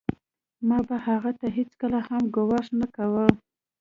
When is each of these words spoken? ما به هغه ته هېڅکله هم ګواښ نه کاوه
ما 0.67 0.77
به 0.87 0.95
هغه 1.07 1.31
ته 1.39 1.47
هېڅکله 1.57 1.99
هم 2.09 2.21
ګواښ 2.35 2.65
نه 2.79 2.87
کاوه 2.95 3.25